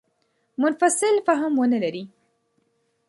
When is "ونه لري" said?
1.59-2.03